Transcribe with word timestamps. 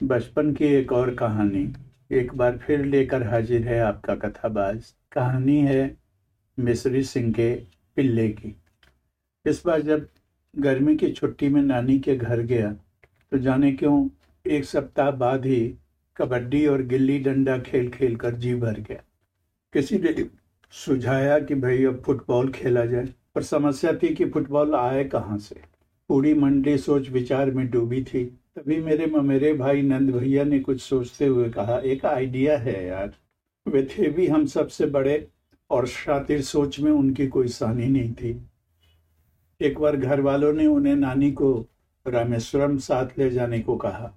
बचपन 0.00 0.52
की 0.52 0.64
एक 0.64 0.92
और 0.92 1.14
कहानी। 1.14 1.66
एक 2.10 2.32
बार 2.34 2.58
फिर 2.58 2.84
लेकर 2.84 3.22
हाजिर 3.22 3.66
है 3.68 3.80
आपका 3.80 4.14
कथाबाज। 4.14 4.92
कहानी 5.12 5.56
है 5.60 5.96
मिश्री 6.58 7.02
सिंह 7.04 7.32
के 7.32 7.54
पिल्ले 7.96 8.28
की। 8.28 8.54
इस 9.44 9.62
बार 9.66 9.82
जब 9.82 10.06
गर्मी 10.54 10.96
की 10.96 11.10
छुट्टी 11.12 11.48
में 11.48 11.60
नानी 11.62 11.98
के 11.98 12.16
घर 12.16 12.40
गया 12.42 12.72
तो 13.32 13.38
जाने 13.38 13.72
क्यों 13.72 14.08
एक 14.44 14.64
सप्ताह 14.64 15.10
बाद 15.10 15.46
ही 15.46 15.60
कबड्डी 16.16 16.64
और 16.66 16.82
गिल्ली 16.84 17.18
डंडा 17.18 17.58
खेल 17.60 17.90
खेल 17.90 18.16
कर 18.16 18.34
जी 18.34 18.54
भर 18.54 18.80
गया। 18.80 19.02
किसी 19.72 19.98
ने 19.98 20.14
सुझाया 20.72 21.38
कि 21.38 21.54
भाई 21.54 21.84
अब 21.84 22.02
फुटबॉल 22.02 22.52
खेला 22.52 22.84
जाए, 22.86 23.08
पर 23.34 23.42
समस्या 23.42 23.92
थी 23.92 24.14
कि 24.14 24.24
फुटबॉल 24.24 24.74
आए 24.74 25.04
कहाँ 25.04 25.38
से? 25.38 25.60
पूरी 26.10 26.34
मंडी 26.34 26.78
सोच 26.78 27.08
विचार 27.10 27.50
में 27.50 27.68
डूबी 27.70 28.02
थी। 28.04 28.24
तभी 28.58 28.80
मेरे 28.80 29.06
ममेरे 29.06 29.52
भाई 29.54 29.82
नंद 29.82 30.10
भैया 30.10 30.44
ने 30.44 30.60
कुछ 30.60 30.80
सोचते 30.80 31.26
हुए 31.26 31.50
कहा, 31.50 31.78
एक 31.78 32.06
आइडिया 32.06 32.58
है 32.58 32.86
यार। 32.86 33.12
वे 33.68 33.82
थे 33.82 34.10
भी 34.10 34.26
हम 34.26 34.46
सबसे 34.46 34.86
बड़े 34.86 35.28
और 35.70 35.86
शातिर 35.86 36.42
सोच 36.42 36.80
में 36.80 36.92
उनकी 36.92 37.26
कोई 37.26 37.48
सानी 37.48 37.86
नहीं 37.86 38.12
थी। 38.12 38.42
एक 39.60 39.78
बार 39.78 39.96
घर 39.96 40.20
वालों 40.20 40.52
ने 40.52 40.66
उन्हें 40.66 40.96
नानी 40.96 41.32
को 41.32 41.66
रामेश्वरम 42.06 42.78
साथ 42.78 43.06
ले 43.18 43.30
जाने 43.30 43.60
को 43.60 43.76
कहा। 43.76 44.12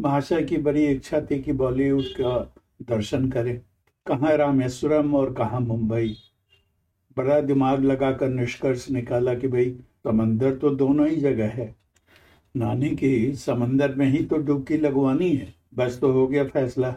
महाशय 0.00 0.42
की 0.42 0.56
बड़ी 0.56 0.86
इच्छा 0.86 1.20
थी 1.20 1.42
कि 1.42 1.52
बॉलीवुड 1.52 2.04
का 2.04 2.54
दर्शन 2.82 3.30
करें। 3.30 3.60
कहाँ 4.06 4.36
रामेश्वरम 4.36 5.14
और 5.14 5.34
कहाँ 5.34 5.60
मुंबई? 5.60 6.16
बड़ा 7.16 7.40
दिमाग 7.40 7.84
लगाकर 7.84 8.28
निष्कर्ष 8.28 8.90
निकाला 8.90 9.34
कि 9.34 9.48
भाई, 9.48 9.70
समंदर 10.04 10.54
तो 10.54 10.70
दोनों 10.70 11.08
ही 11.08 11.16
जगह 11.16 11.48
है। 11.48 11.81
नानी 12.56 12.90
की 12.90 13.34
समंदर 13.34 13.94
में 13.94 14.06
ही 14.06 14.24
तो 14.24 14.36
डुबकी 14.36 14.76
लगवानी 14.76 15.30
है। 15.30 15.54
बस 15.74 15.98
तो 16.00 16.12
हो 16.12 16.26
गया 16.26 16.44
फैसला। 16.44 16.94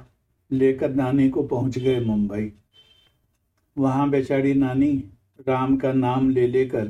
लेकर 0.51 0.93
नानी 0.95 1.29
को 1.29 1.43
पहुँच 1.43 1.77
गए 1.77 1.99
मुंबई। 1.99 2.51
वहाँ 3.77 4.09
बेचारी 4.09 4.53
नानी 4.53 5.03
राम 5.47 5.77
का 5.77 5.93
नाम 5.93 6.29
ले 6.29 6.47
लेकर 6.47 6.85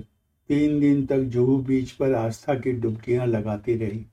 तीन 0.50 0.80
दिन 0.80 1.06
तक 1.06 1.20
जुहू 1.20 1.58
बीच 1.58 1.92
पर 1.92 2.14
आस्था 2.14 2.56
की 2.56 2.72
डुबकियाँ 2.72 3.28
लगाती 3.28 3.76
रही 3.76 4.06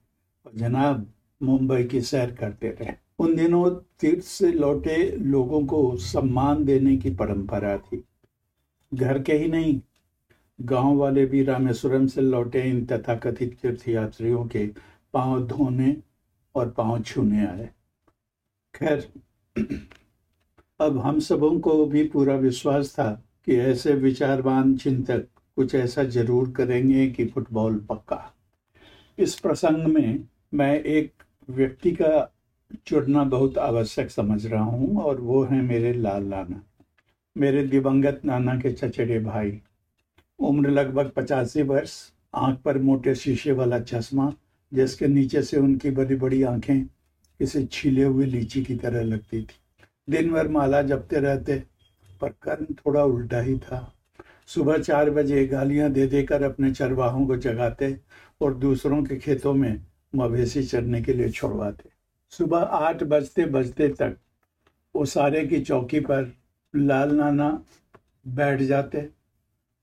और 0.47 0.53
जनाब 0.55 1.07
मुंबई 1.43 1.85
की 1.85 2.01
सैर 2.01 2.31
करते 2.31 2.69
रहे। 2.69 2.93
उन 3.19 3.35
दिनों 3.37 3.71
तीर्थ 4.01 4.25
से 4.25 4.53
लौटे 4.53 5.17
लोगों 5.17 5.67
को 5.67 5.97
सम्मान 5.97 6.65
देने 6.65 6.97
की 6.97 7.11
परंपरा 7.11 7.77
थी। 7.79 8.05
घर 8.95 9.23
के 9.23 9.33
ही 9.33 9.49
नहीं 9.49 9.81
गाँव 10.63 10.97
वाले 10.97 11.25
भी 11.27 11.43
रामेश्वरम 11.45 12.07
से 12.07 12.21
लौटे 12.21 12.63
इन 12.63 12.85
तथाकथित 12.87 13.57
तीर्थयात्रियों 13.63 14.45
के 14.47 14.67
पाँव 15.15 15.47
धोने 15.47 15.97
और 16.55 16.71
पाँव 16.71 17.03
छूने 17.03 17.47
आए। 17.47 17.69
खैर, 18.75 19.09
अब 20.81 20.99
हम 20.99 21.19
सबों 21.21 21.59
को 21.61 21.85
भी 21.87 22.03
पूरा 22.09 22.35
विश्वास 22.37 22.93
था 22.95 23.11
कि 23.47 23.57
ऐसे 23.61 23.93
विचारवान 23.95 24.77
चिंतक 24.77 25.27
कुछ 25.57 25.75
ऐसा 25.75 26.05
ज़रूर 26.05 26.51
करेंगे 26.51 27.09
कि 27.11 27.27
फुटबॉल 27.27 27.79
पक्का। 27.89 28.21
इस 29.19 29.35
प्रसंग 29.41 29.87
में 29.87 30.25
मैं 30.55 30.75
एक 30.77 31.13
व्यक्ति 31.49 31.91
का 31.93 32.29
चुनना 32.87 33.25
बहुत 33.27 33.59
आवश्यक 33.59 34.11
समझ 34.11 34.45
रहा 34.47 34.63
हूँ 34.63 35.03
और 35.03 35.21
वो 35.21 35.43
है 35.45 35.61
मेरे 35.63 35.93
लाल 35.93 36.25
नाना, 36.25 36.63
मेरे 37.37 37.67
दिवंगत 37.67 38.21
नाना 38.25 38.55
के 38.61 38.73
चचेरे 38.73 39.19
भाई। 39.21 39.61
उम्र 40.43 40.71
लगभग 40.71 41.11
पचासी 41.17 41.63
वर्ष, 41.63 42.13
आँख 42.35 42.59
पर 42.59 42.79
मोटे 42.79 43.15
शीशे 43.15 43.53
वाला 43.53 43.79
चश्मा, 43.81 44.33
जिसके 44.75 45.07
नीचे 45.07 45.43
से 45.43 45.57
उनकी 45.57 45.91
बड़ी 45.91 46.15
बड़ी 46.15 46.43
आँखें 46.43 46.85
किसी 47.39 47.65
छीले 47.65 48.05
हुए 48.05 48.27
लीची 48.27 48.65
की 48.65 48.75
तरह 48.75 49.03
लगती 49.03 49.43
थी। 49.43 49.55
दिन 50.11 50.33
भर 50.33 50.49
माला 50.49 50.83
जपते 50.83 51.17
रहते, 51.17 51.63
पर 52.21 52.29
कर्म 52.29 52.75
थोड़ा 52.75 53.05
उल्टा 53.05 53.41
ही 53.41 53.59
था। 53.59 53.95
सुबह 54.47 54.79
चार 54.79 55.11
बजे 55.11 55.47
गालियाँ 55.47 55.91
दे 55.91 56.07
देकर 56.07 56.43
अपने 56.43 56.73
चरवाहों 56.73 57.27
को 57.27 57.37
जगाते 57.37 58.01
और 58.41 58.55
दूसरों 58.55 59.05
के 59.05 59.17
खेतों 59.17 59.55
में 59.55 59.85
मवेशी 60.15 60.63
चरने 60.63 61.03
के 61.03 61.13
लिए 61.13 61.29
छोड़वाते। 61.29 61.91
सुबह 62.31 62.59
आठ 62.59 63.03
बजते 63.03 63.45
बजते 63.45 63.89
तक 63.89 64.17
वो 64.97 65.05
सारे 65.05 65.47
की 65.47 65.61
चौकी 65.61 66.01
पर 66.01 66.33
लाल 66.77 67.15
नाना 67.15 67.65
बैठ 68.29 68.61
जाते 68.63 69.09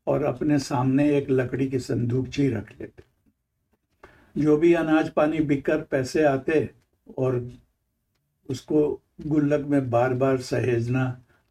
और 0.08 0.24
अपने 0.24 0.60
सामने 0.60 1.10
एक 1.18 1.30
लकड़ी 1.30 1.68
की 1.68 1.80
संदूकची 1.80 2.48
रख 2.50 2.72
लेते। 2.82 3.04
जो 4.38 4.58
भी 4.58 4.74
अनाज 4.74 5.10
पानी 5.10 5.40
बिककर 5.40 5.82
पैसे 5.82 6.24
आते 6.24 6.70
और 7.18 7.42
उसको 8.50 9.02
गुल्लक 9.28 9.66
में 9.66 9.90
बार 9.90 10.14
बार 10.14 10.38
सहेजना, 10.38 11.06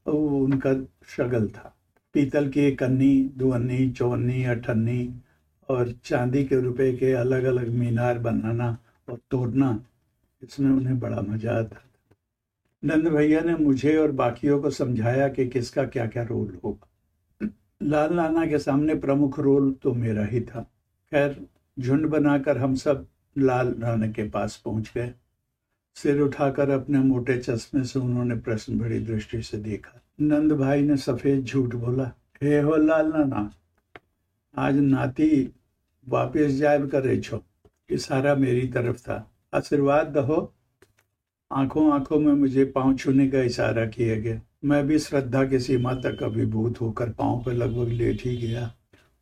वो 0.07 0.45
उनका 0.45 0.75
शगल 1.09 1.49
था। 1.49 1.75
पीतल 2.15 2.49
की 2.49 2.61
एक 2.61 2.83
अन्नी 2.83 3.31
दो 3.37 3.51
अन्नी 3.51 3.91
चौन्नी, 3.91 4.45
अठन्नी 4.45 5.15
और 5.69 5.93
चांदी 6.05 6.45
के 6.45 6.61
रुपए 6.61 6.93
के 6.93 7.13
अलग 7.13 7.45
अलग 7.45 7.69
मीनार 7.69 8.19
बनाना 8.19 8.77
और 9.09 9.19
तोड़ना, 9.31 9.85
इसमें 10.43 10.71
उन्हें 10.71 10.99
बड़ा 11.01 11.21
मज़ा 11.21 11.53
आता 11.53 11.77
था। 11.77 11.85
नंद 12.83 13.09
भैया 13.09 13.41
ने 13.41 13.55
मुझे 13.55 13.97
और 13.97 14.13
बाकियों 14.13 14.61
को 14.63 14.71
समझाया 14.71 15.29
कि 15.29 15.49
किसका 15.49 15.85
क्या 15.85 16.07
क्या 16.07 16.23
रोल 16.23 16.59
होगा। 16.65 16.89
लाल 17.81 18.13
नाना 18.15 18.47
के 18.47 18.59
सामने 18.59 18.95
प्रमुख 18.95 19.39
रोल 19.41 19.71
तो 19.73 19.93
मेरा 19.95 20.25
ही 20.25 20.41
था। 20.41 20.61
खैर, 21.13 21.47
झुंड 21.79 22.07
बनाकर 22.07 22.59
हम 22.59 22.75
सब 22.75 23.07
लाल 23.37 23.75
नाना 23.79 24.07
के 24.07 24.29
पास 24.29 24.57
पहुँच 24.65 24.93
गए। 24.95 25.13
सिर 25.97 26.21
उठाकर 26.21 26.71
अपने 26.71 26.99
मोटे 26.99 27.39
चश्मे 27.39 27.85
से 27.85 27.99
उन्होंने 27.99 28.37
प्रश्न 28.37 28.79
भरी 28.79 28.99
दृष्टि 28.99 29.43
से 29.43 29.59
देखा। 29.59 30.01
नंद 30.21 30.53
भाई 30.53 30.83
ने 30.83 30.97
सफ़ेद 30.97 31.45
झूठ 31.45 31.75
बोला, 31.75 32.13
हे 32.43 32.61
हो 32.61 32.77
लाल 32.77 33.07
नाना, 33.07 33.51
आज 34.57 34.77
नाती 34.77 35.53
वापिस 36.09 36.57
जायब 36.57 36.89
कर 36.89 37.21
छो। 37.21 37.43
इशारा 37.91 38.35
मेरी 38.35 38.67
तरफ़ 38.69 38.99
था। 38.99 39.31
आशीर्वाद 39.55 40.07
दहो। 40.07 40.53
आँखों 41.53 41.93
आँखों 41.93 42.19
में 42.21 42.33
मुझे 42.33 42.65
पाँव 42.65 42.95
छूने 42.95 43.29
का 43.29 43.41
इशारा 43.41 43.87
किया 43.87 44.17
गया। 44.17 44.41
मैं 44.65 44.87
भी 44.87 44.99
श्रद्धा 44.99 45.45
की 45.45 45.59
सीमा 45.59 45.95
तक 45.95 46.23
अभिभूत 46.23 46.81
होकर 46.81 47.11
पाँव 47.11 47.43
पर 47.47 47.53
लगभग 47.53 47.89
लेट 47.89 48.23
ही 48.25 48.37
गया। 48.37 48.75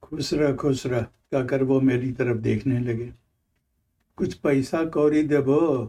खुश 0.03 0.35
रह 0.35 0.53
खुश 0.53 0.87
रह, 0.87 1.01
कहकर 1.03 1.63
वो 1.63 1.81
मेरी 1.81 2.13
तरफ़ 2.13 2.39
देखने 2.39 2.79
लगे। 2.79 3.13
कुछ 4.17 4.35
पैसा 4.35 4.85
कौरी 4.85 5.23
देबो 5.23 5.85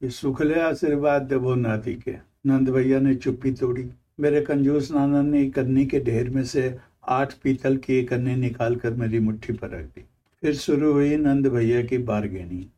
कि 0.00 0.10
सुखले 0.10 0.60
आशीर्वाद 0.60 1.22
देबो 1.22 1.54
नाती 1.54 1.94
के। 1.94 2.14
नंद 2.46 2.68
भैया 2.68 3.00
ने 3.00 3.14
चुप्पी 3.14 3.52
तोड़ी। 3.52 3.90
मेरे 4.20 4.40
कंजूस 4.40 4.92
नाना 4.92 5.22
ने 5.22 5.50
कन्नी 5.50 5.86
के 5.86 6.00
ढेर 6.00 6.30
में 6.30 6.44
से 6.44 6.78
आठ 7.08 7.32
पीतल 7.32 7.76
की 7.76 7.94
एक 7.94 8.12
अन्नी 8.12 8.36
निकाल 8.36 8.76
कर 8.76 8.94
मेरी 8.94 9.18
मुट्ठी 9.18 9.52
पर 9.52 9.70
रख 9.70 9.84
दी। 9.84 10.04
फिर 10.40 10.54
शुरू 10.54 10.92
हुई 10.92 11.16
नंद 11.16 11.46
भैया 11.46 11.82
की 11.82 11.98
बारगेनी। 11.98 12.70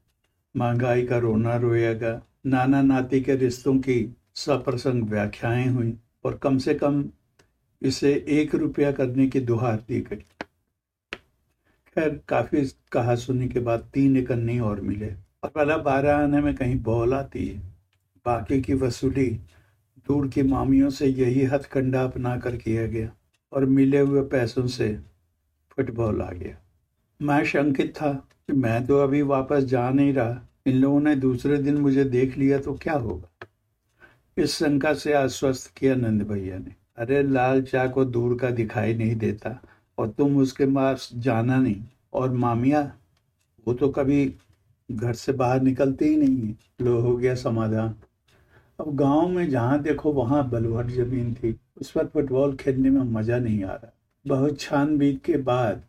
महँगाई 0.56 1.06
का 1.06 1.18
रोना 1.18 1.56
रोएगा। 1.56 2.22
नाना 2.46 2.82
नाती 2.82 3.20
के 3.20 3.36
रिश्तों 3.36 3.74
की 3.74 4.16
सप्रसंग 4.34 5.04
व्याख्याएँ 5.04 5.66
हुई 5.66 5.98
और 6.24 6.36
कम 6.36 6.58
से 6.58 6.74
कम 6.74 7.04
इसे 7.82 8.24
एक 8.28 8.54
रुपया 8.54 8.92
करने 8.92 9.28
की 9.28 9.40
दुहार 9.40 9.84
दी 9.88 10.00
गई। 10.00 10.24
खैर, 11.94 12.20
काफ़ी 12.28 12.72
कहा 12.92 13.14
सुनने 13.14 13.48
के 13.48 13.60
बाद 13.60 13.90
तीन 13.94 14.16
एक 14.16 14.32
अन्नी 14.32 14.58
और 14.58 14.80
मिले। 14.80 15.14
और 15.42 15.48
पहला 15.48 15.76
बारह 15.76 16.16
आने 16.16 16.40
में 16.40 16.54
कहीं 16.54 16.82
बौल 16.82 17.14
आती 17.14 17.46
है। 17.46 17.58
बाकी 18.26 18.60
की 18.62 18.74
वसूली 18.74 19.30
दूर 20.06 20.28
की 20.28 20.42
मामियों 20.42 20.90
से 20.90 21.06
यही 21.06 21.44
हथकंडा 21.44 22.04
अपना 22.04 22.36
कर 22.36 22.56
किया 22.56 22.86
गया 22.86 23.10
और 23.52 23.64
मिले 23.64 23.98
हुए 23.98 24.22
पैसों 24.22 24.66
से 24.66 24.98
फुटबॉल 25.70 26.22
आ 26.22 26.30
गया। 26.30 26.56
मैं 27.22 27.44
शंकित 27.44 27.96
था 27.96 28.12
कि 28.12 28.52
मैं 28.52 28.86
तो 28.86 28.98
अभी 28.98 29.22
वापस 29.22 29.64
जा 29.64 29.90
नहीं 29.90 30.12
रहा। 30.12 30.48
इन 30.66 30.76
लोगों 30.76 31.00
ने 31.00 31.16
दूसरे 31.16 31.58
दिन 31.58 31.76
मुझे 31.76 32.04
देख 32.04 32.38
लिया 32.38 32.58
तो 32.58 32.74
क्या 32.74 32.94
होगा? 32.94 33.31
इस 34.38 34.50
शंका 34.50 34.94
से 34.94 35.12
आश्वस्त 35.12 35.74
किया 35.76 35.94
नंद 35.94 36.22
भैया 36.22 36.58
ने। 36.58 36.74
अरे, 36.96 37.22
लाल 37.22 37.62
चा 37.62 37.86
को 37.86 38.04
दूर 38.04 38.38
का 38.38 38.50
दिखाई 38.50 38.94
नहीं 38.94 39.16
देता 39.16 39.62
और 39.98 40.08
तुम 40.08 40.36
उसके 40.36 40.66
पास 40.66 41.10
जाना 41.14 41.56
नहीं। 41.56 41.82
और 42.12 42.30
मामिया, 42.30 42.92
वो 43.68 43.74
तो 43.74 43.88
कभी 43.88 44.34
घर 44.92 45.12
से 45.12 45.32
बाहर 45.32 45.62
निकलते 45.62 46.04
ही 46.04 46.16
नहीं 46.16 46.48
है। 46.48 46.56
लो 46.80 47.00
हो 47.00 47.16
गया 47.16 47.34
समाधान। 47.34 47.94
अब 48.80 48.96
गाँव 48.96 49.28
में 49.28 49.50
जहाँ 49.50 49.82
देखो, 49.82 50.12
वहाँ 50.12 50.50
बलुहट 50.50 50.86
ज़मीन 50.86 51.34
थी। 51.34 51.60
उस 51.80 51.90
पर 51.90 52.06
फुटबॉल 52.06 52.56
खेलने 52.56 52.90
में 52.90 53.00
मज़ा 53.00 53.38
नहीं 53.38 53.64
आ 53.64 53.72
रहा। 53.72 53.92
बहुत 54.26 54.60
छानबीन 54.60 55.20
के 55.24 55.36
बाद 55.36 55.82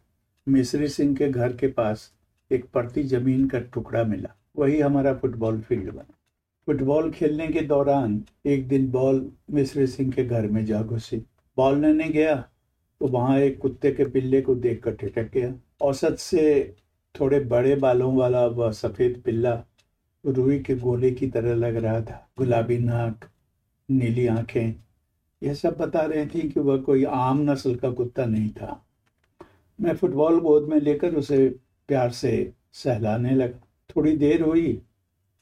मिश्री 0.48 0.88
सिंह 0.88 1.16
के 1.16 1.30
घर 1.30 1.54
के 1.54 1.68
पास 1.68 2.14
एक 2.52 2.66
पड़ती 2.66 3.04
ज़मीन 3.04 3.48
का 3.48 3.60
टुकड़ा 3.60 4.04
मिला। 4.04 4.36
वही 4.58 4.80
हमारा 4.80 5.14
फुटबॉल 5.14 5.62
फ़ील्ड 5.62 5.92
बना। 5.92 6.14
फुटबॉल 6.68 7.10
खेलने 7.12 7.48
के 7.48 7.62
दौरान 7.62 8.22
एक 8.46 8.68
दिन 8.68 8.90
बॉल 8.92 9.30
मिश्री 9.52 9.88
सिंह 9.88 10.12
के 10.12 10.24
घर 10.24 10.46
में 10.48 10.64
जा 10.66 10.82
घुसी। 10.82 11.18
बॉल 11.58 11.80
लेने 11.82 12.08
गया 12.10 12.36
तो 13.02 13.08
वहाँ 13.08 13.40
एक 13.40 13.58
कुत्ते 13.60 13.92
के 13.92 14.06
पिल्ले 14.06 14.42
को 14.42 14.56
देख 14.56 14.82
कर 14.84 14.96
ठिठक 14.96 15.30
गया। 15.34 15.54
औसत 15.82 16.16
से 16.20 16.76
थोड़े 17.16 17.40
बड़े 17.46 17.76
बालों 17.76 18.16
वाला 18.16 18.46
वह 18.48 18.72
सफ़ेद 18.72 19.22
पिल्ला 19.26 19.54
रुई 20.24 20.60
के 20.60 20.76
गोले 20.76 21.12
की 21.12 21.28
तरह 21.28 21.56
लग 21.56 21.76
रहा 21.76 22.00
था। 22.02 22.28
गुलाबी 22.38 22.78
नाक, 22.78 23.30
नीली 23.90 24.28
आँखें, 24.28 24.74
यह 25.42 25.54
सब 25.54 25.78
बता 25.78 26.02
रही 26.02 26.26
थी 26.26 26.48
कि 26.50 26.60
वह 26.60 26.78
कोई 26.78 27.04
आम 27.04 27.42
नस्ल 27.52 27.76
का 27.76 27.92
कुत्ता 27.92 28.26
नहीं 28.26 28.50
था। 28.52 28.80
मैं 29.80 29.96
फुटबॉल 29.96 30.40
गोद 30.40 30.70
में 30.70 30.80
लेकर 30.80 31.16
उसे 31.16 31.48
प्यार 31.90 32.12
से 32.12 32.52
सहलाने 32.74 33.36
लगा। 33.36 33.60
थोड़ी 33.90 34.16
देर 34.18 34.42
हुई 34.42 34.82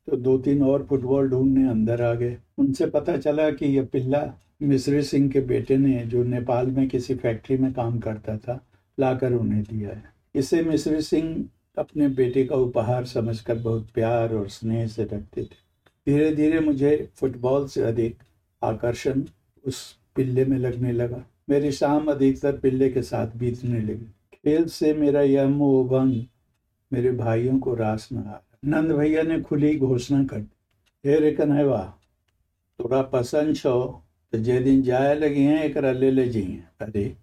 तो 0.07 0.17
दो 0.17 0.37
तीन 0.37 0.63
और 0.63 0.83
फुटबॉल 0.83 1.29
ढूँढने 1.29 1.69
अंदर 1.69 2.01
आ 2.01 2.13
गए। 2.13 2.37
उनसे 2.57 2.85
पता 2.85 3.17
चला 3.17 3.49
कि 3.49 3.65
यह 3.65 3.85
पिल्ला 3.85 4.33
मिश्री 4.61 5.03
सिंह 5.03 5.29
के 5.29 5.41
बेटे 5.41 5.77
ने, 5.77 6.05
जो 6.05 6.23
नेपाल 6.23 6.67
में 6.67 6.89
किसी 6.89 7.15
फैक्ट्री 7.15 7.57
में 7.57 7.73
काम 7.73 7.99
करता 7.99 8.37
था, 8.37 8.65
लाकर 8.99 9.33
उन्हें 9.33 9.63
दिया 9.63 9.89
है। 9.89 10.03
इसे 10.35 10.63
मिश्री 10.63 11.01
सिंह 11.01 11.45
अपने 11.77 12.07
बेटे 12.07 12.45
का 12.45 12.55
उपहार 12.55 13.05
समझकर 13.05 13.55
बहुत 13.55 13.91
प्यार 13.91 14.33
और 14.33 14.49
स्नेह 14.49 14.87
से 14.87 15.03
रखते 15.03 15.41
थे। 15.41 15.71
धीरे 16.07 16.35
धीरे 16.35 16.59
मुझे 16.59 17.09
फुटबॉल 17.15 17.67
से 17.67 17.81
अधिक 17.81 18.17
आकर्षण 18.63 19.23
उस 19.65 19.99
पिल्ले 20.15 20.45
में 20.45 20.57
लगने 20.57 20.91
लगा। 20.91 21.23
मेरी 21.49 21.71
शाम 21.71 22.11
अधिकतर 22.11 22.57
पिल्ले 22.57 22.89
के 22.89 23.01
साथ 23.01 23.27
बीतने 23.37 23.79
लगी। 23.79 24.05
खेल 24.33 24.65
से 24.65 24.93
मेरा 24.93 25.21
यह 25.21 25.47
मोह 25.47 25.87
भंग 25.87 26.23
मेरे 26.93 27.11
भाइयों 27.11 27.59
को 27.59 27.75
रास 27.75 28.09
न 28.13 28.17
आ 28.17 28.37
नंद 28.65 28.91
भैया 28.91 29.21
ने 29.23 29.41
खुली 29.41 29.77
घोषणा 29.77 30.23
कर 30.23 30.39
हे 31.05 31.19
रे 31.19 31.31
कन्हवा 31.31 31.97
थोड़ा 32.79 33.01
पसंद 33.01 33.55
छो 33.55 34.03
तो 34.31 34.37
जे 34.37 34.59
दिन 34.59 34.81
जाए 34.81 35.15
लगी 35.15 35.43
हैं, 35.43 35.63
एक 35.63 35.77
ले 35.77 36.11
ले 36.11 36.27
जी 36.27 36.63
अरे, 36.79 37.17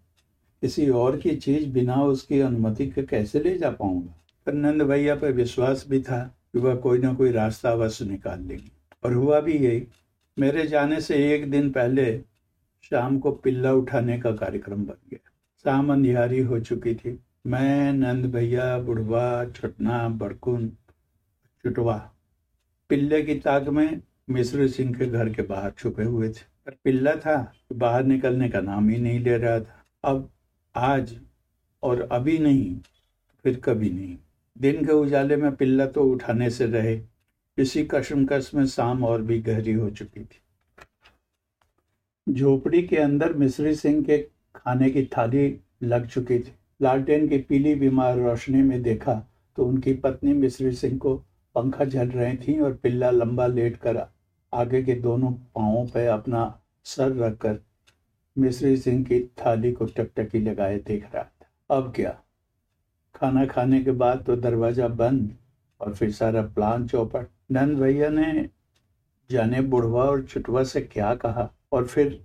किसी 0.63 0.89
और 0.89 1.17
की 1.17 1.37
चीज़ 1.37 1.69
बिना 1.69 2.03
उसकी 2.03 2.41
अनुमति 2.41 2.87
के 2.87 3.03
कैसे 3.03 3.41
ले 3.41 3.59
जा 3.59 3.71
पाऊँगा? 3.71 4.15
पर 4.47 4.53
नंद 4.53 4.83
भैया 4.83 5.15
पर 5.15 5.33
विश्वास 5.33 5.85
भी 5.89 6.01
था 6.01 6.37
कि 6.53 6.59
वह 6.59 6.75
कोई 6.75 6.99
ना 6.99 7.15
कोई 7.15 7.33
रास्ता 7.33 7.71
अवश्य 7.71 8.05
निकाल 8.05 8.41
लेगी। 8.41 8.73
और 9.05 9.13
हुआ 9.13 9.41
भी 9.41 9.53
यही, 9.53 9.87
मेरे 10.39 10.67
जाने 10.67 11.01
से 11.01 11.35
एक 11.35 11.51
दिन 11.51 11.71
पहले 11.71 12.19
शाम 12.83 13.19
को 13.19 13.33
पिल्ला 13.33 13.73
उठाने 13.73 14.19
का 14.19 14.33
कार्यक्रम 14.33 14.77
बन 14.77 15.09
गया। 15.11 15.31
शाम 15.65 15.93
अंधियारी 15.93 16.41
हो 16.41 16.61
चुकी 16.61 16.95
थी। 16.95 17.19
मैं, 17.47 17.93
नंद 17.93 18.27
भैया, 18.27 18.79
बुढ़वा, 18.79 19.45
छटना, 19.45 20.09
बड़कुन 20.09 20.73
चुटवा 21.69 21.97
पिल्ले 22.91 23.21
की 23.23 23.35
ताक 23.35 23.69
में 23.69 24.01
मिश्र 24.31 24.67
सिंह 24.69 24.93
के 24.95 25.07
घर 25.07 25.29
के 25.29 25.43
बाहर 25.43 25.71
छुपे 25.71 26.05
हुए 26.05 26.29
थे। 26.29 26.45
पर 26.67 26.77
पिल्ला 26.85 27.15
था 27.17 27.53
बाहर 27.73 28.05
निकलने 28.05 28.49
का 28.49 28.61
नाम 28.61 28.89
ही 28.89 28.99
नहीं 28.99 29.19
ले 29.21 29.37
रहा 29.39 29.59
था। 29.61 29.85
अब 30.05 30.31
आज 30.75 31.15
और 31.83 32.01
अभी 32.03 32.39
नहीं, 32.39 32.79
फिर 33.45 33.61
कभी 33.61 33.91
नहीं। 33.91 34.17
दिन 34.57 34.85
के 34.87 34.93
उजाले 34.93 35.37
में 35.37 35.55
पिल्ला 35.57 35.87
तो 35.87 36.05
उठाने 36.05 36.51
से 36.51 36.67
रहे, 36.67 37.01
इसी 37.59 37.85
कशमकश 37.91 38.51
में 38.55 38.65
शाम 38.67 39.05
और 39.05 39.23
भी 39.23 39.39
गहरी 39.41 39.73
हो 39.73 39.91
चुकी 39.91 40.21
थी। 40.21 40.41
झोपड़ी 42.33 42.83
के 42.83 42.97
अंदर 42.97 43.33
मिश्री 43.35 43.75
सिंह 43.77 44.03
के 44.03 44.19
खाने 44.55 44.91
की 44.91 45.05
थाली 45.17 45.59
लग 45.83 46.07
चुकी 46.07 46.39
थी। 46.39 46.53
लालटेन 46.83 47.29
की 47.29 47.39
पीली 47.39 47.75
बीमार 47.75 48.19
रोशनी 48.19 48.63
में 48.63 48.83
देखा 48.83 49.23
तो 49.59 49.65
उनकी 49.65 49.93
पत्नी 49.95 50.33
मिश्री 50.33 50.73
सिंह 50.73 50.99
को 50.99 51.23
पंखा 51.55 51.85
झल 51.85 52.09
रही 52.09 52.37
थी 52.37 52.59
और 52.61 52.73
पिल्ला 52.73 53.11
लंबा 53.11 53.47
लेट 53.47 53.77
कर 53.77 54.03
आगे 54.53 54.83
के 54.83 54.95
दोनों 54.95 55.33
पाँवों 55.55 55.85
पर 55.87 56.07
अपना 56.09 56.43
सर 56.87 57.17
रखकर 57.17 57.59
मिश्री 58.37 58.77
सिंह 58.77 59.03
की 59.05 59.21
थाली 59.39 59.73
को 59.73 59.85
टकटकी 59.87 60.41
लगाए 60.41 60.79
देख 60.79 61.05
रहा 61.15 61.23
था। 61.23 61.77
अब 61.77 61.93
क्या? 61.97 62.17
खाना 63.15 63.45
खाने 63.47 63.81
के 63.85 63.91
बाद 63.93 64.23
तो 64.27 64.37
दरवाज़ा 64.37 64.89
बंद 64.89 65.35
और 65.81 65.95
फिर 65.95 66.13
सारा 66.13 66.43
प्लान 66.43 66.87
चौपट। 66.89 67.27
नंद 67.53 67.79
भैया 67.79 68.09
ने 68.09 68.49
जाने 69.31 69.61
बुढ़वा 69.63 70.05
और 70.05 70.23
चुटवा 70.23 70.63
से 70.65 70.81
क्या 70.83 71.15
कहा 71.15 71.49
और 71.73 71.87
फिर 71.87 72.19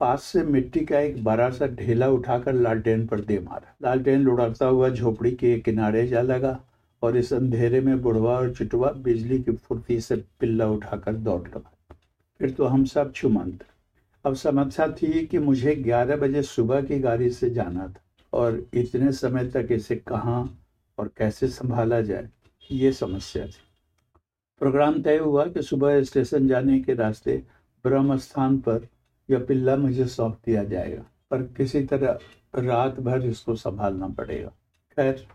पास 0.00 0.22
से 0.22 0.42
मिट्टी 0.42 0.80
का 0.80 0.98
एक 0.98 1.22
बड़ा 1.24 1.48
सा 1.50 1.66
ढेला 1.66 2.08
उठाकर 2.10 2.52
लालटेन 2.52 3.06
पर 3.06 3.20
दे 3.20 3.38
मारा। 3.40 3.74
लालटेन 3.82 4.20
लुढ़कता 4.20 4.66
हुआ 4.66 4.88
झोपड़ी 4.88 5.30
के 5.32 5.58
किनारे 5.60 6.06
जा 6.06 6.22
लगा 6.22 6.58
और 7.04 7.16
इस 7.16 7.32
अंधेरे 7.32 7.80
में 7.80 8.00
बुढ़वा 8.02 8.36
और 8.36 8.52
चुटवा 8.54 8.90
बिजली 9.04 9.38
की 9.42 9.52
फुर्ती 9.58 10.00
से 10.00 10.16
पिल्ला 10.40 10.66
उठाकर 10.68 11.14
दौड़ 11.14 11.40
लगा 11.40 11.70
फिर 12.40 12.50
तो 12.50 12.64
हम 12.64 12.84
सब 12.84 13.12
छुमंत। 13.12 13.64
अब 14.24 14.34
समस्या 14.34 14.86
थी 14.92 15.24
कि 15.26 15.38
मुझे 15.38 15.74
ग्यारह 15.76 16.16
बजे 16.16 16.42
सुबह 16.42 16.80
की 16.82 16.98
गाड़ी 17.00 17.30
से 17.30 17.50
जाना 17.50 17.86
था 17.88 18.00
और 18.32 18.62
इतने 18.74 19.12
समय 19.12 19.50
तक 19.50 19.68
इसे 19.72 19.96
कहाँ 19.98 20.58
और 20.98 21.10
कैसे 21.16 21.48
संभाला 21.48 22.00
जाए, 22.00 22.28
ये 22.70 22.92
समस्या 22.92 23.46
थी। 23.46 23.62
प्रोग्राम 24.60 25.00
तय 25.02 25.18
हुआ 25.18 25.44
कि 25.46 25.62
सुबह 25.62 26.02
स्टेशन 26.02 26.48
जाने 26.48 26.80
के 26.80 26.94
रास्ते 26.94 27.36
ब्रह्म 27.84 28.16
स्थान 28.18 28.58
पर 28.58 28.86
यह 29.28 29.44
पिल्ला 29.48 29.76
मुझे 29.76 30.06
सौंप 30.06 30.38
दिया 30.46 30.64
जाएगा, 30.64 31.04
पर 31.30 31.42
किसी 31.56 31.82
तरह 31.84 32.18
रात 32.56 33.00
भर 33.00 33.26
इसको 33.26 33.54
संभालना 33.56 34.08
पड़ेगा। 34.08 34.48
खैर 34.96 35.26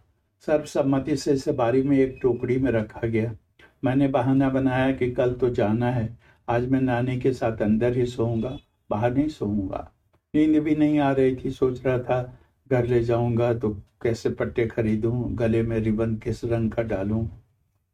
सर्वसम्मति 0.47 1.15
से 1.17 1.33
इसे 1.33 1.51
बारी 1.51 1.81
में 1.83 1.97
एक 1.97 2.19
टोकरी 2.21 2.57
में 2.57 2.71
रखा 2.71 3.07
गया। 3.07 3.35
मैंने 3.83 4.07
बहाना 4.07 4.49
बनाया 4.49 4.91
कि 4.91 5.11
कल 5.11 5.33
तो 5.33 5.49
जाना 5.49 5.91
है। 5.91 6.17
आज 6.47 6.69
मैं 6.69 6.81
नानी 6.81 7.19
के 7.19 7.33
साथ 7.33 7.61
अंदर 7.61 7.97
ही 7.97 8.05
सोऊँगा, 8.05 8.57
बाहर 8.89 9.13
नहीं 9.13 9.27
सोऊँगा। 9.27 9.91
नींद 10.33 10.61
भी 10.63 10.75
नहीं 10.75 10.99
आ 10.99 11.11
रही 11.11 11.35
थी, 11.35 11.51
सोच 11.51 11.85
रहा 11.85 11.99
था, 11.99 12.39
घर 12.71 12.85
ले 12.85 13.03
जाऊँगा 13.03 13.53
तो 13.53 13.69
कैसे 14.01 14.29
पट्टे 14.29 14.67
खरीदूं, 14.67 15.37
गले 15.39 15.61
में 15.63 15.77
रिबन 15.79 16.15
किस 16.15 16.43
रंग 16.45 16.71
का 16.71 16.83
डालूं। 16.83 17.25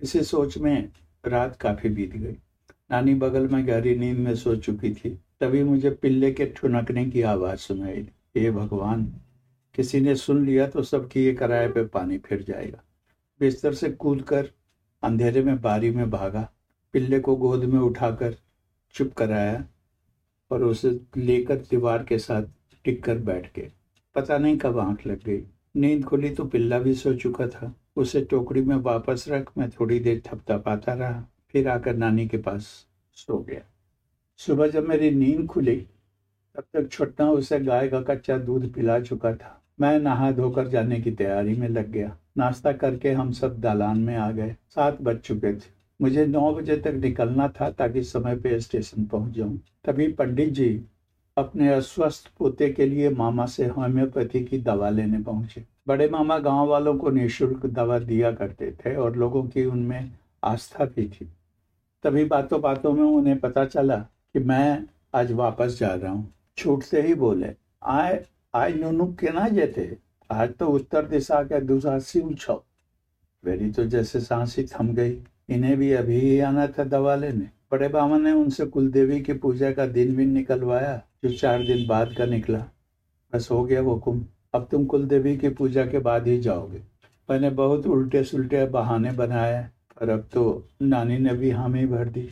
इसी 0.02 0.24
सोच 0.24 0.58
में 0.58 0.90
रात 1.24 1.56
काफ़ी 1.56 1.90
बीत 1.90 2.16
गई। 2.16 2.38
नानी 2.92 3.14
बगल 3.16 3.48
में 3.48 3.68
गहरी 3.68 3.96
नींद 3.96 4.18
में 4.18 4.36
सो 4.36 4.56
चुकी 4.56 4.94
थी। 4.94 5.10
तभी 5.42 5.64
मुझे 5.64 5.90
पिल्ले 5.92 6.32
के 6.32 6.46
ठुनकने 6.46 7.06
की 7.06 7.22
आवाज़ 7.22 7.60
सुनाई 7.60 8.08
हे 8.38 8.52
भगवान! 8.52 9.14
किसी 9.76 10.02
ने 10.02 10.16
सुन 10.16 10.46
लिया 10.46 10.68
तो 10.68 10.84
सबकी 10.84 11.24
ये 11.24 11.34
कराए 11.34 11.68
पे 11.68 11.84
पानी 11.86 12.18
फिर 12.18 12.44
जाएगा। 12.44 12.84
बिस्तर 13.40 13.74
से 13.74 13.90
कूद 13.90 14.22
कर, 14.22 14.50
अंधेरे 15.04 15.44
में 15.44 15.62
बारी 15.62 15.90
में 15.92 16.10
भागा, 16.10 16.50
पिल्ले 16.94 17.20
को 17.20 17.36
गोद 17.36 17.64
में 17.64 17.80
उठाकर 17.80 18.36
चुप 18.94 19.14
कराया 19.14 19.66
और 20.52 20.64
उसे 20.64 21.00
लेकर 21.18 21.56
दीवार 21.56 22.04
के 22.04 22.20
साथ 22.20 22.44
टिक 22.86 23.04
कर 23.04 23.18
बैठ 23.18 23.56
गए। 23.56 23.72
पता 24.16 24.38
नहीं 24.38 24.58
कब 24.58 24.80
आँख 24.80 25.08
लग 25.08 25.24
गई। 25.24 25.44
नींद 25.76 26.06
खुली 26.06 26.30
तो 26.30 26.46
पिल्ला 26.46 26.80
भी 26.80 26.94
सो 26.94 27.14
चुका 27.14 27.48
था। 27.48 27.76
उसे 27.96 28.22
टोकरी 28.22 28.62
में 28.62 28.76
वापस 28.76 29.26
रख, 29.28 29.52
मैं 29.58 29.70
थोड़ी 29.70 30.00
देर 30.00 30.22
थपथपाता 30.26 30.94
रहा, 30.94 31.26
फिर 31.52 31.68
आकर 31.68 31.96
नानी 31.96 32.28
के 32.28 32.38
पास 32.38 32.88
सो 33.14 33.38
गया। 33.38 33.62
सुबह 34.38 34.68
जब 34.68 34.88
मेरी 34.88 35.12
नींद 35.12 35.48
खुली, 35.48 35.76
तब 36.56 36.64
तक 36.74 36.90
छोटा 36.92 37.30
उसे 37.30 37.60
गाय 37.60 37.88
का 37.88 38.02
कच्चा 38.02 38.38
दूध 38.38 38.74
पिला 38.74 39.00
चुका 39.00 39.34
था। 39.36 39.62
मैं 39.80 40.00
नहा 40.00 40.32
धोकर 40.32 40.68
जाने 40.68 41.00
की 41.00 41.12
तैयारी 41.12 41.56
में 41.56 41.68
लग 41.70 41.90
गया। 41.92 42.16
नाश्ता 42.38 42.72
करके 42.72 43.12
हम 43.12 43.32
सब 43.32 43.60
दालान 43.62 44.00
में 44.00 44.16
आ 44.16 44.32
गए। 44.32 44.56
सात 44.70 45.02
बज 45.02 45.18
चुके 45.18 45.54
थे। 45.54 45.74
मुझे 46.02 46.26
नौ 46.26 46.54
बजे 46.54 46.78
तक 46.78 46.94
निकलना 46.94 47.48
था 47.48 47.70
ताकि 47.70 48.04
समय 48.04 48.36
पे 48.36 48.60
स्टेशन 48.60 49.06
पहुँच 49.06 49.34
जाऊँ। 49.34 49.60
तभी 49.86 50.08
पंडित 50.08 50.50
जी 50.50 50.86
अपने 51.38 51.70
अस्वस्थ 51.70 52.32
पोते 52.38 52.70
के 52.70 52.86
लिए 52.86 53.10
मामा 53.10 53.46
से 53.46 53.66
होम्योपैथी 53.66 54.44
की 54.44 54.58
दवा 54.58 54.90
लेने 54.90 55.20
पहुँचे। 55.20 55.64
बड़े 55.88 56.10
मामा 56.10 56.38
गाँव 56.40 56.68
वालों 56.68 56.98
को 56.98 57.10
निःशुल्क 57.10 57.66
दवा 57.66 58.00
दिया 58.00 58.32
करते 58.32 58.72
थे 58.72 58.96
और 58.96 59.16
लोगों 59.16 59.44
की 59.44 59.66
उनमें 59.66 60.12
आस्था 60.44 60.86
भी 60.86 61.08
थी। 61.10 61.30
तभी 62.04 62.26
बातों 62.26 62.62
बातों 62.62 62.94
में 62.94 63.04
उन्हें 63.04 63.40
पता 63.40 63.66
चला 63.66 63.98
कि 63.98 64.40
मैं 64.40 64.86
आज 65.16 65.32
वापस 65.32 65.78
जा 65.80 65.94
रहा 65.94 66.12
हूँ। 66.12 66.34
छूटते 66.58 67.02
ही 67.02 67.14
बोले, 67.14 67.54
आए 67.84 68.26
आए 68.56 68.74
नुनु 68.74 69.14
के 69.14 69.30
ना 69.30 69.48
जेते? 69.48 69.98
आज 70.32 70.54
तो 70.54 70.68
उत्तर 70.68 71.06
दिशा 71.06 71.44
के 71.44 71.62
दूसरा 71.62 72.00
शिव 72.00 72.34
छो। 72.34 72.66
मेरी 73.46 73.72
तो 73.72 73.86
जैसे 73.86 74.20
सांसी 74.20 74.64
थम 74.64 74.94
गई। 74.94 75.24
इन्हें 75.50 75.78
भी 75.78 75.92
अभी 75.92 76.20
ही 76.20 76.40
आना 76.40 76.68
था 76.68 76.84
दवा 76.84 77.16
लेने। 77.16 77.50
बड़े 77.72 77.88
बाबा 77.88 78.18
ने 78.18 78.32
उनसे 78.32 78.66
कुलदेवी 78.66 79.22
की 79.22 79.34
पूजा 79.34 79.72
का 79.72 79.86
दिन 79.86 80.16
भी 80.16 80.26
निकलवाया, 80.26 81.02
जो 81.24 81.34
चार 81.34 81.66
दिन 81.66 81.88
बाद 81.88 82.16
का 82.18 82.26
निकला। 82.26 82.66
बस 83.34 83.48
हो 83.52 83.64
गया 83.64 83.82
वो 83.82 83.96
कुंभ 83.96 84.26
अब 84.54 84.68
तुम 84.72 84.86
कुलदेवी 84.86 85.38
की 85.38 85.50
पूजा 85.50 85.86
के 85.86 86.00
बाद 86.00 86.28
ही 86.28 86.38
जाओगे। 86.38 86.82
मैंने 87.30 87.50
बहुत 87.50 87.88
उल्टे 87.88 88.24
सुलटे 88.24 88.66
बहाने 88.66 89.12
बनाए, 89.12 89.70
पर 90.00 90.10
अब 90.10 90.30
तो 90.34 90.68
नानी 90.82 91.18
ने 91.18 91.34
भी 91.34 91.50
हामी 91.50 91.86
भर 91.86 92.06
दी। 92.06 92.30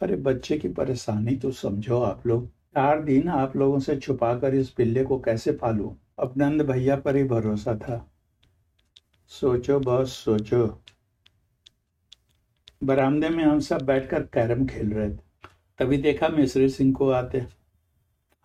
अरे 0.00 0.16
बच्चे 0.16 0.58
की 0.58 0.68
परेशानी 0.68 1.36
तो 1.36 1.50
समझो 1.50 2.00
आप 2.00 2.26
लोग। 2.26 2.48
चार 2.76 3.02
दिन 3.02 3.28
आप 3.28 3.56
लोगों 3.56 3.78
से 3.78 3.96
छुपा 3.96 4.38
कर 4.38 4.54
इस 4.54 4.70
पिल्ले 4.70 5.04
को 5.04 5.20
कैसे 5.20 5.52
पालू? 5.52 5.96
अब 6.18 6.34
नंद 6.36 6.62
भैया 6.62 6.96
पर 6.96 7.16
ही 7.16 7.24
भरोसा 7.24 7.74
था। 7.74 8.12
सोचो 9.28 9.80
बस, 9.80 10.08
सोचो। 10.08 10.82
बरामदे 12.84 13.28
में 13.28 13.44
हम 13.44 13.60
सब 13.60 13.82
बैठकर 13.82 14.22
कैरम 14.22 14.66
खेल 14.66 14.92
रहे 14.92 15.10
थे। 15.10 15.18
तभी 15.78 15.96
देखा 15.96 16.28
मिश्री 16.28 16.68
सिंह 16.68 16.94
को 16.94 17.10
आते। 17.10 17.46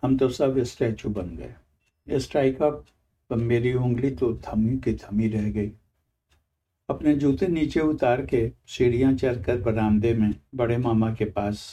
हम 0.02 0.18
तो 0.18 0.28
सब 0.28 0.62
स्टैचू 0.62 1.08
बन 1.08 1.36
गए। 1.36 2.18
स्ट्राइक 2.18 2.62
अप 2.62 2.84
मेरी 3.32 3.74
उंगली 3.74 4.10
तो 4.10 4.36
थमी 4.36 4.78
की 4.78 4.94
थमी 4.94 5.28
रह 5.28 5.50
गई। 5.50 5.72
अपने 6.88 7.14
जूते 7.14 7.46
नीचे 7.46 7.80
उतार 7.80 8.26
के 8.26 8.52
सीढ़ियाँ 8.66 9.14
चढ़कर 9.14 9.60
बरामदे 9.60 10.14
में 10.14 10.34
बड़े 10.54 10.76
मामा 10.76 11.14
के 11.14 11.24
पास 11.24 11.66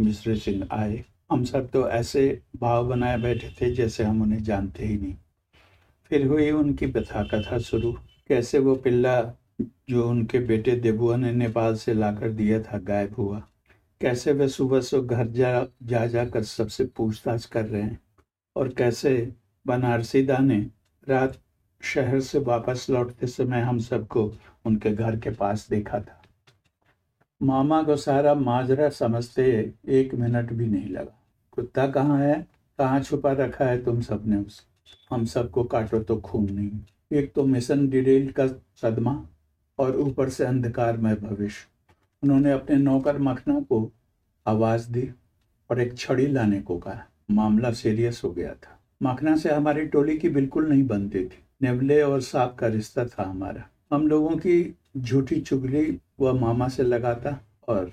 मिश्र 0.00 0.36
सिंह 0.36 0.68
आए। 0.72 1.04
हम 1.30 1.44
सब 1.44 1.70
तो 1.70 1.88
ऐसे 1.88 2.42
भाव 2.56 2.88
बनाए 2.88 3.18
बैठे 3.18 3.48
थे 3.48 3.74
जैसे 3.74 4.04
हम 4.04 4.22
उन्हें 4.22 4.42
जानते 4.42 4.84
ही 4.84 4.96
नहीं। 4.98 5.16
फिर 6.08 6.26
हुई 6.26 6.50
उनकी 6.50 6.86
कथा 6.92 7.22
कथा 7.22 7.58
शुरू। 7.58 7.92
कैसे 8.28 8.58
वो 8.58 8.74
पिल्ला 8.74 9.32
जो 9.60 10.10
उनके 10.10 10.38
बेटे 10.38 10.76
देबुआ 10.76 11.16
ने 11.16 11.32
नेपाल 11.32 11.74
से 11.74 11.94
लाकर 11.94 12.30
दिया 12.30 12.62
था 12.62 12.78
गायब 12.78 13.14
हुआ। 13.14 13.42
कैसे 14.00 14.32
वे 14.32 14.48
सुबह 14.48 14.80
से 14.80 15.00
घर 15.00 15.28
जा 15.28 15.66
जा, 15.82 16.06
जाकर 16.06 16.42
सबसे 16.42 16.84
पूछताछ 16.84 17.44
कर 17.44 17.66
रहे 17.66 17.82
हैं। 17.82 18.00
और 18.56 18.68
कैसे 18.68 19.32
बनारसी 19.66 20.22
दाने 20.22 20.66
रात 21.08 21.38
शहर 21.82 22.20
से 22.20 22.38
वापस 22.38 22.86
लौटते 22.90 23.26
समय 23.26 23.60
हम 23.60 23.78
सबको 23.78 24.34
उनके 24.64 24.90
घर 24.90 25.18
के 25.18 25.30
पास 25.30 25.68
देखा 25.70 26.00
था। 26.00 26.22
मामा 27.42 27.82
को 27.82 27.96
सारा 27.96 28.34
माजरा 28.34 28.88
समझते 28.88 29.72
एक 29.88 30.14
मिनट 30.14 30.52
भी 30.52 30.66
नहीं 30.66 30.88
लगा। 30.88 31.17
कुत्ता 31.58 31.86
कहाँ 31.86 32.18
है? 32.20 32.46
कहाँ 32.78 33.00
छुपा 33.00 33.32
रखा 33.32 33.64
है 33.64 33.84
तुम 33.84 34.00
सबने 34.00 34.36
उस, 34.36 34.66
हम 35.10 35.24
सबको 35.24 35.64
काटो 35.64 35.98
तो 35.98 36.16
खून 36.16 36.50
नहीं। 36.50 36.70
एक 37.12 37.32
तो 37.32 37.44
मिशन 37.44 37.88
डिटेल 37.88 38.32
का 38.32 38.46
सदमा 38.76 39.26
और 39.78 39.96
ऊपर 39.96 40.28
से 40.28 40.44
अंधकार 40.44 40.96
में 40.96 41.20
भविष्य। 41.20 41.66
उन्होंने 42.22 42.52
अपने 42.52 42.76
नौकर 42.76 43.18
मखना 43.18 43.60
को 43.60 43.92
आवाज़ 44.46 44.90
दी 44.90 45.10
और 45.70 45.80
एक 45.80 45.98
छड़ी 45.98 46.26
लाने 46.26 46.60
को 46.60 46.78
कहा। 46.78 47.04
मामला 47.30 47.72
सीरियस 47.72 48.20
हो 48.24 48.30
गया 48.30 48.54
था। 48.54 48.80
मखना 49.02 49.36
से 49.36 49.54
हमारी 49.54 49.86
टोली 49.86 50.18
की 50.18 50.28
बिल्कुल 50.28 50.68
नहीं 50.68 50.86
बनती 50.86 51.24
थी। 51.24 51.44
नेवले 51.62 52.02
और 52.02 52.20
सांप 52.20 52.56
का 52.58 52.66
रिश्ता 52.66 53.04
था 53.04 53.22
हमारा। 53.22 53.68
हम 53.92 54.08
लोगों 54.08 54.36
की 54.36 54.76
झूठी 54.96 55.40
चुगली 55.40 55.98
वह 56.20 56.40
मामा 56.40 56.68
से 56.68 56.82
लगाता 56.82 57.40
और 57.68 57.92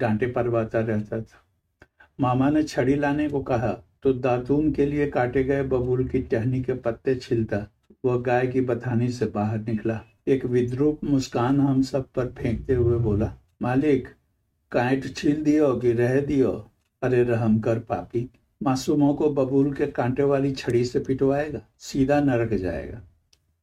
डांटे 0.00 0.26
परवाता 0.26 0.80
रहता 0.80 1.20
था। 1.20 1.45
मामा 2.18 2.48
ने 2.50 2.62
छड़ी 2.62 2.94
लाने 2.94 3.28
को 3.28 3.40
कहा 3.42 3.72
तो 4.02 4.12
दातून 4.12 4.70
के 4.72 4.86
लिए 4.86 5.06
काटे 5.06 5.42
गए 5.44 5.62
बबूल 5.62 6.06
की 6.08 6.18
टहनी 6.22 6.62
के 6.62 6.74
पत्ते 6.74 7.14
छिलता, 7.14 7.66
वह 8.04 8.16
गाय 8.18 8.46
की 8.46 8.60
बथानी 8.60 9.08
से 9.08 9.26
बाहर 9.26 9.58
निकला। 9.58 10.00
एक 10.28 10.44
विद्रूप 10.44 11.04
मुस्कान 11.04 11.60
हम 11.60 11.82
सब 11.82 12.08
पर 12.16 12.32
फेंकते 12.38 12.74
हुए 12.74 12.98
बोला, 12.98 13.32
मालिक, 13.62 14.08
कांट 14.72 15.14
छील 15.16 15.42
दियो 15.44 15.74
कि 15.76 15.92
रह 15.92 16.20
दियो? 16.20 16.52
अरे 17.02 17.22
रहम 17.24 17.58
कर 17.60 17.78
पापी, 17.80 18.28
मासूमों 18.60 19.12
को 19.14 19.30
बबूल 19.34 19.72
के 19.72 19.86
कांटे 19.88 20.22
वाली 20.22 20.52
छड़ी 20.52 20.84
से 20.84 21.00
पिटवाएगा, 21.00 21.60
सीधा 21.78 22.20
नरक 22.20 22.54
जाएगा। 22.54 23.00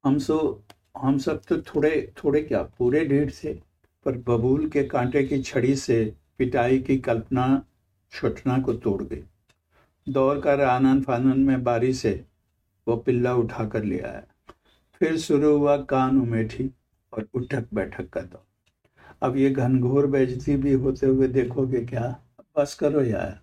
हम 0.03 0.17
सो, 0.19 0.63
हम 0.97 1.17
सब 1.17 1.41
तो 1.49 1.57
थोड़े 1.59 2.13
थोड़े 2.17 2.41
क्या, 2.41 2.61
पूरे 2.61 3.05
ढेर 3.05 3.31
थे 3.33 3.53
पर 4.05 4.17
बबूल 4.27 4.67
के 4.69 4.83
कांटे 4.83 5.23
की 5.23 5.41
छड़ी 5.41 5.75
से 5.75 6.13
पिटाई 6.37 6.79
की 6.79 6.97
कल्पना 6.99 7.45
छुटना 8.13 8.57
को 8.59 8.73
तोड़ 8.73 9.03
गई। 9.03 9.23
दौड़ 10.09 10.39
कर 10.39 10.61
आनंद 10.61 11.03
फानन 11.03 11.39
में 11.39 11.63
बारी 11.63 11.93
से 11.93 12.25
वो 12.87 12.95
पिल्ला 12.97 13.33
उठा 13.35 13.65
कर 13.65 13.83
ले 13.83 13.99
आया। 13.99 14.23
फिर 14.99 15.17
शुरू 15.17 15.57
हुआ 15.57 15.77
कान 15.77 16.21
उमेठी 16.21 16.71
और 17.13 17.27
उठक 17.33 17.65
बैठक 17.73 18.09
का 18.09 18.21
दौर। 18.21 18.45
अब 19.21 19.37
ये 19.37 19.49
घनघोर 19.49 20.07
बेजती 20.07 20.55
भी 20.55 20.73
होते 20.73 21.07
हुए 21.07 21.27
देखोगे 21.27 21.85
क्या? 21.85 22.19
बस 22.57 22.75
करो 22.75 23.01
यार। 23.01 23.42